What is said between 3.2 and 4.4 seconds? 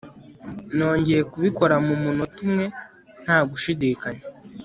ntagushidikanya